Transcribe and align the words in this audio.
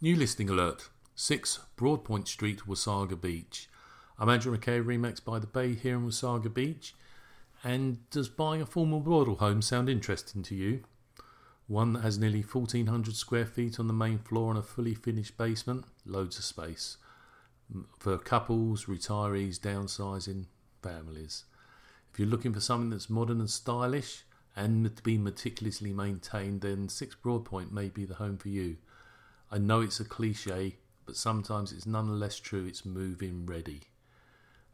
New 0.00 0.14
listing 0.14 0.48
alert 0.48 0.90
6 1.16 1.58
Broadpoint 1.76 2.28
Street, 2.28 2.60
Wasaga 2.68 3.20
Beach. 3.20 3.68
I'm 4.16 4.28
Andrew 4.28 4.56
McKay, 4.56 4.80
Remax 4.80 5.24
by 5.24 5.40
the 5.40 5.48
Bay 5.48 5.74
here 5.74 5.96
in 5.96 6.06
Wasaga 6.06 6.54
Beach. 6.54 6.94
And 7.64 8.08
does 8.10 8.28
buying 8.28 8.62
a 8.62 8.66
formal 8.66 9.00
model 9.00 9.34
home 9.34 9.60
sound 9.60 9.88
interesting 9.88 10.44
to 10.44 10.54
you? 10.54 10.84
One 11.66 11.94
that 11.94 12.02
has 12.02 12.16
nearly 12.16 12.42
1400 12.42 13.16
square 13.16 13.44
feet 13.44 13.80
on 13.80 13.88
the 13.88 13.92
main 13.92 14.18
floor 14.18 14.50
and 14.50 14.58
a 14.60 14.62
fully 14.62 14.94
finished 14.94 15.36
basement, 15.36 15.84
loads 16.06 16.38
of 16.38 16.44
space. 16.44 16.98
For 17.98 18.18
couples, 18.18 18.84
retirees, 18.84 19.58
downsizing, 19.58 20.44
families. 20.80 21.42
If 22.12 22.20
you're 22.20 22.28
looking 22.28 22.54
for 22.54 22.60
something 22.60 22.90
that's 22.90 23.10
modern 23.10 23.40
and 23.40 23.50
stylish 23.50 24.22
and 24.54 24.94
to 24.96 25.02
be 25.02 25.18
meticulously 25.18 25.92
maintained, 25.92 26.60
then 26.60 26.88
6 26.88 27.16
Broadpoint 27.16 27.72
may 27.72 27.88
be 27.88 28.04
the 28.04 28.14
home 28.14 28.38
for 28.38 28.48
you. 28.48 28.76
I 29.50 29.58
know 29.58 29.80
it's 29.80 30.00
a 30.00 30.04
cliche, 30.04 30.76
but 31.06 31.16
sometimes 31.16 31.72
it's 31.72 31.86
nonetheless 31.86 32.38
true. 32.38 32.66
It's 32.66 32.84
move-in 32.84 33.46
ready. 33.46 33.82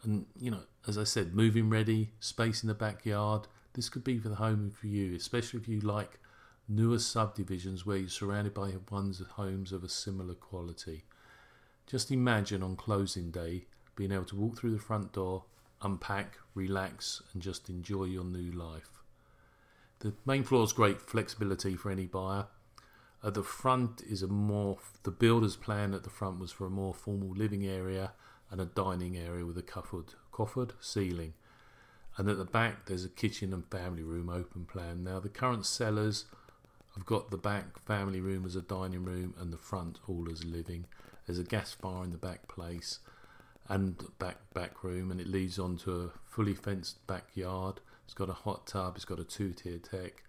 And, 0.02 0.26
you 0.38 0.50
know, 0.50 0.62
as 0.86 0.98
I 0.98 1.04
said, 1.04 1.34
move-in 1.34 1.70
ready, 1.70 2.10
space 2.20 2.62
in 2.62 2.68
the 2.68 2.74
backyard. 2.74 3.46
This 3.74 3.88
could 3.88 4.04
be 4.04 4.18
for 4.18 4.28
the 4.28 4.34
home 4.36 4.70
for 4.70 4.86
you, 4.86 5.14
especially 5.14 5.60
if 5.60 5.68
you 5.68 5.80
like 5.80 6.18
newer 6.68 6.98
subdivisions 6.98 7.84
where 7.84 7.96
you're 7.96 8.08
surrounded 8.08 8.54
by 8.54 8.72
ones 8.90 9.20
homes 9.32 9.72
of 9.72 9.84
a 9.84 9.88
similar 9.88 10.34
quality. 10.34 11.04
Just 11.86 12.10
imagine 12.10 12.62
on 12.62 12.76
closing 12.76 13.30
day 13.30 13.66
being 13.96 14.12
able 14.12 14.24
to 14.24 14.36
walk 14.36 14.58
through 14.58 14.72
the 14.72 14.78
front 14.78 15.12
door, 15.12 15.44
unpack, 15.82 16.38
relax, 16.54 17.22
and 17.32 17.42
just 17.42 17.68
enjoy 17.68 18.04
your 18.04 18.24
new 18.24 18.50
life. 18.50 18.90
The 20.00 20.14
main 20.26 20.42
floor 20.42 20.64
is 20.64 20.72
great 20.72 21.00
flexibility 21.00 21.76
for 21.76 21.90
any 21.90 22.06
buyer. 22.06 22.46
At 23.24 23.32
the 23.32 23.42
front 23.42 24.02
is 24.02 24.22
a 24.22 24.28
more 24.28 24.76
the 25.02 25.10
builder's 25.10 25.56
plan 25.56 25.94
at 25.94 26.02
the 26.02 26.10
front 26.10 26.38
was 26.38 26.52
for 26.52 26.66
a 26.66 26.70
more 26.70 26.92
formal 26.92 27.30
living 27.30 27.64
area 27.64 28.12
and 28.50 28.60
a 28.60 28.66
dining 28.66 29.16
area 29.16 29.46
with 29.46 29.56
a 29.56 29.62
coffered 29.62 30.14
coffered 30.30 30.72
ceiling. 30.78 31.32
And 32.18 32.28
at 32.28 32.36
the 32.36 32.44
back 32.44 32.84
there's 32.84 33.06
a 33.06 33.08
kitchen 33.08 33.54
and 33.54 33.64
family 33.70 34.02
room 34.02 34.28
open 34.28 34.66
plan. 34.66 35.04
Now 35.04 35.20
the 35.20 35.30
current 35.30 35.64
sellers 35.64 36.26
have 36.94 37.06
got 37.06 37.30
the 37.30 37.38
back 37.38 37.78
family 37.78 38.20
room 38.20 38.44
as 38.44 38.56
a 38.56 38.60
dining 38.60 39.04
room 39.04 39.32
and 39.38 39.50
the 39.50 39.56
front 39.56 40.00
all 40.06 40.28
as 40.30 40.44
living. 40.44 40.84
There's 41.26 41.38
a 41.38 41.44
gas 41.44 41.72
fire 41.72 42.04
in 42.04 42.10
the 42.10 42.18
back 42.18 42.46
place 42.46 42.98
and 43.70 43.96
back 44.18 44.36
back 44.52 44.84
room 44.84 45.10
and 45.10 45.18
it 45.18 45.26
leads 45.26 45.58
onto 45.58 45.90
a 45.92 46.10
fully 46.26 46.54
fenced 46.54 47.06
backyard. 47.06 47.80
It's 48.04 48.12
got 48.12 48.28
a 48.28 48.34
hot 48.34 48.66
tub, 48.66 48.96
it's 48.96 49.06
got 49.06 49.18
a 49.18 49.24
two 49.24 49.54
tier 49.54 49.78
deck. 49.78 50.24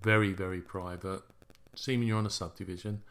Very, 0.00 0.32
very 0.32 0.60
private 0.60 1.22
seeming 1.76 2.08
you're 2.08 2.18
on 2.18 2.26
a 2.26 2.30
subdivision, 2.30 3.02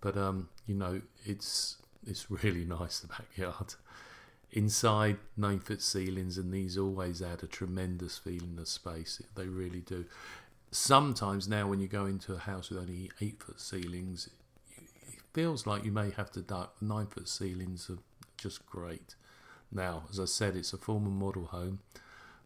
but 0.00 0.16
um, 0.16 0.48
you 0.66 0.74
know 0.74 1.02
it's 1.24 1.76
it's 2.06 2.30
really 2.30 2.64
nice 2.80 3.00
the 3.00 3.08
backyard. 3.08 3.74
Inside, 4.54 5.16
nine 5.34 5.60
foot 5.60 5.80
ceilings, 5.80 6.36
and 6.36 6.52
these 6.52 6.76
always 6.76 7.22
add 7.22 7.42
a 7.42 7.46
tremendous 7.46 8.18
feeling 8.18 8.56
of 8.58 8.68
space. 8.68 9.22
They 9.34 9.46
really 9.46 9.80
do. 9.80 10.04
Sometimes 10.70 11.48
now, 11.48 11.66
when 11.68 11.80
you 11.80 11.88
go 11.88 12.04
into 12.04 12.34
a 12.34 12.38
house 12.38 12.68
with 12.68 12.78
only 12.78 13.10
eight 13.22 13.42
foot 13.42 13.60
ceilings, 13.60 14.28
it 14.76 15.20
feels 15.32 15.66
like 15.66 15.84
you 15.84 15.92
may 15.92 16.10
have 16.10 16.30
to 16.32 16.40
duck. 16.42 16.74
Nine 16.82 17.06
foot 17.06 17.28
ceilings 17.28 17.88
are 17.88 17.98
just 18.36 18.66
great. 18.66 19.14
Now, 19.70 20.04
as 20.10 20.20
I 20.20 20.26
said, 20.26 20.54
it's 20.54 20.74
a 20.74 20.78
former 20.78 21.08
model 21.08 21.46
home. 21.46 21.78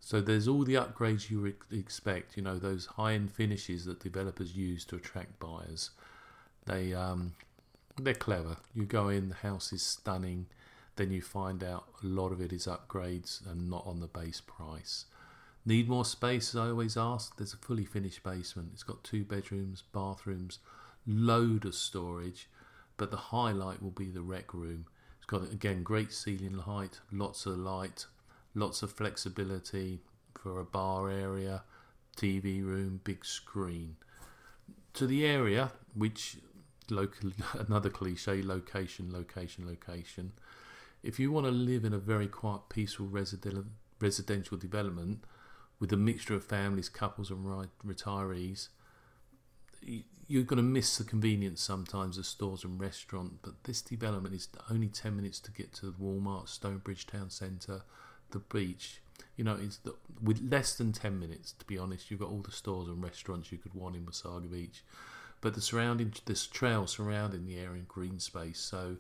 So 0.07 0.21
there's 0.21 0.47
all 0.47 0.63
the 0.63 0.75
upgrades 0.75 1.31
you 1.31 1.53
expect, 1.73 2.37
you 2.37 2.43
know, 2.45 2.61
those 2.61 2.87
high-end 2.87 3.33
finishes 3.33 3.87
that 3.87 3.99
developers 3.99 4.57
use 4.57 4.85
to 4.85 4.95
attract 4.95 5.41
buyers. 5.41 5.91
They 6.65 6.95
um, 6.95 7.35
they're 8.01 8.15
clever. 8.15 8.59
You 8.73 8.85
go 8.85 9.09
in, 9.09 9.31
the 9.31 9.35
house 9.35 9.73
is 9.73 9.83
stunning, 9.83 10.47
then 10.95 11.11
you 11.11 11.21
find 11.21 11.65
out 11.65 11.89
a 12.05 12.07
lot 12.07 12.31
of 12.31 12.41
it 12.41 12.53
is 12.53 12.69
upgrades 12.69 13.45
and 13.51 13.69
not 13.69 13.85
on 13.85 13.99
the 13.99 14.07
base 14.07 14.41
price. 14.41 15.07
Need 15.65 15.89
more 15.89 16.05
space, 16.05 16.55
as 16.55 16.61
I 16.61 16.69
always 16.69 16.97
ask. 16.97 17.37
There's 17.37 17.55
a 17.55 17.57
fully 17.57 17.85
finished 17.85 18.23
basement. 18.23 18.71
It's 18.75 18.85
got 18.85 19.03
two 19.03 19.25
bedrooms, 19.25 19.83
bathrooms, 19.93 20.61
load 21.05 21.65
of 21.65 21.75
storage, 21.75 22.49
but 22.97 23.11
the 23.11 23.17
highlight 23.17 23.83
will 23.83 23.91
be 23.91 24.13
the 24.13 24.23
rec 24.23 24.55
room. 24.55 24.87
It's 25.17 25.27
got 25.27 25.53
again 25.53 25.83
great 25.83 26.13
ceiling 26.13 26.59
height, 26.59 27.01
lots 27.11 27.45
of 27.45 27.59
light, 27.59 28.07
lots 28.57 28.83
of 28.83 28.91
flexibility 28.91 30.01
for 30.35 30.59
a 30.59 30.65
bar 30.65 31.11
area, 31.11 31.63
TV 32.17 32.65
room, 32.65 33.01
big 33.05 33.25
screen. 33.25 33.97
To 34.95 35.07
the 35.07 35.27
area, 35.27 35.73
which 35.95 36.39
another 36.89 37.91
cliche, 37.91 38.43
location, 38.43 39.13
location, 39.13 39.67
location. 39.67 40.33
If 41.03 41.21
you 41.21 41.31
want 41.31 41.47
to 41.47 41.53
live 41.53 41.85
in 41.85 41.93
a 41.93 41.99
very 41.99 42.27
quiet, 42.27 42.63
peaceful 42.69 43.07
resident, 43.07 43.67
residential 44.01 44.57
development 44.57 45.25
with 45.79 45.93
a 45.93 45.97
mixture 45.97 46.35
of 46.35 46.45
families, 46.45 46.89
couples, 46.89 47.31
and 47.31 47.45
retirees, 47.85 48.69
you're 50.29 50.43
going 50.43 50.57
to 50.57 50.63
miss 50.63 50.97
the 50.97 51.05
convenience 51.05 51.61
sometimes 51.61 52.19
of 52.19 52.27
stores 52.27 52.65
and 52.65 52.81
restaurants. 52.81 53.37
But 53.43 53.65
this 53.65 53.83
development 53.83 54.35
is 54.35 54.49
only 54.71 54.89
10 54.89 55.15
minutes 55.15 55.39
to 55.41 55.53
get 55.53 55.73
to 55.75 55.87
the 55.87 55.93
Walmart, 55.93 56.49
Stonebridge 56.49 57.07
Town 57.07 57.31
Centre, 57.31 57.83
the 58.31 58.39
beach. 58.39 59.01
You 59.37 59.45
know, 59.45 59.59
it's 59.61 59.79
the, 59.79 59.95
with 60.23 60.41
less 60.41 60.75
than 60.75 60.93
ten 60.93 61.19
minutes. 61.19 61.53
To 61.59 61.65
be 61.67 61.79
honest, 61.79 62.11
you've 62.11 62.21
got 62.21 62.31
all 62.31 62.43
the 62.43 62.51
stores 62.53 62.89
and 62.89 63.03
restaurants 63.03 63.53
you 63.53 63.59
could 63.59 63.75
want 63.75 63.97
in 63.97 64.07
Wasaga 64.07 64.51
Beach, 64.51 64.83
but 65.41 65.55
the 65.55 65.61
surrounding 65.61 66.13
this 66.25 66.47
trail 66.47 66.87
surrounding 66.87 67.47
the 67.47 67.59
area 67.59 67.83
green 67.87 68.19
space. 68.19 68.59
So 68.59 68.97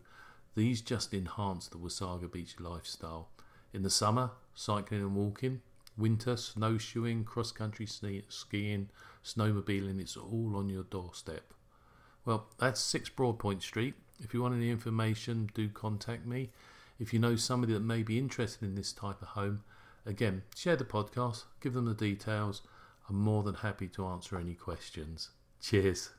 these 0.55 0.81
just 0.81 1.15
enhance 1.15 1.69
the 1.69 1.79
Wasaga 1.79 2.31
Beach 2.31 2.57
lifestyle. 2.61 3.29
In 3.73 3.83
the 3.83 3.91
summer, 3.91 4.31
cycling 4.55 5.01
and 5.01 5.15
walking. 5.15 5.63
Winter, 5.99 6.37
snowshoeing, 6.37 7.25
cross 7.25 7.53
country 7.53 7.87
skiing, 7.87 8.89
snowmobiling. 9.25 9.99
It's 9.99 10.17
all 10.17 10.53
on 10.57 10.69
your 10.69 10.83
doorstep. 10.85 11.55
Well, 12.27 12.49
that's 12.59 12.81
six 12.81 13.09
Broadpoint 13.09 13.63
Street. 13.63 13.95
If 14.23 14.35
you 14.35 14.43
want 14.43 14.55
any 14.55 14.71
information, 14.71 15.49
do 15.55 15.69
contact 15.71 16.27
me. 16.27 16.51
If 16.99 17.13
you 17.13 17.19
know 17.19 17.37
somebody 17.37 17.73
that 17.73 17.81
may 17.81 18.03
be 18.03 18.19
interested 18.19 18.65
in 18.65 18.75
this 18.75 18.93
type 18.93 19.21
of 19.21 19.29
home, 19.29 19.63
again, 20.05 20.43
share 20.55 20.77
the 20.77 20.85
podcast, 20.85 21.45
give 21.61 21.75
them 21.75 21.85
the 21.85 21.95
details. 21.95 22.63
I'm 23.09 23.21
more 23.21 23.43
than 23.43 23.55
happy 23.55 23.89
to 23.89 24.07
answer 24.07 24.39
any 24.39 24.55
questions. 24.55 25.31
Cheers. 25.61 26.11